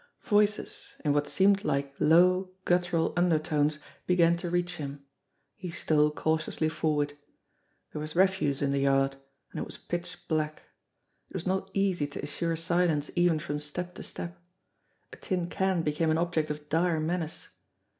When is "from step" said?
13.37-13.93